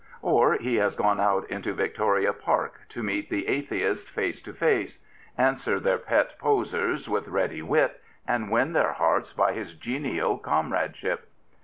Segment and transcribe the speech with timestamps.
[0.23, 4.97] Or he has gone out into Victoria Park to meet the atheists face to face;
[5.37, 11.29] answer their pet powers with ready wit, and win their hearts by his genial comradeship.